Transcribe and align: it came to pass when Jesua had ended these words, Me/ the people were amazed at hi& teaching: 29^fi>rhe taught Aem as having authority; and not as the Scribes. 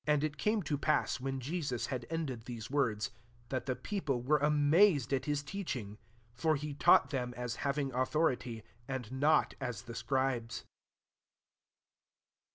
it 0.07 0.35
came 0.39 0.63
to 0.63 0.79
pass 0.79 1.19
when 1.19 1.39
Jesua 1.39 1.89
had 1.89 2.07
ended 2.09 2.45
these 2.45 2.71
words, 2.71 3.11
Me/ 3.51 3.59
the 3.67 3.75
people 3.75 4.19
were 4.19 4.39
amazed 4.39 5.13
at 5.13 5.27
hi& 5.27 5.33
teaching: 5.45 5.99
29^fi>rhe 6.39 6.79
taught 6.79 7.11
Aem 7.13 7.35
as 7.35 7.57
having 7.57 7.93
authority; 7.93 8.63
and 8.87 9.11
not 9.11 9.53
as 9.61 9.83
the 9.83 9.93
Scribes. 9.93 10.63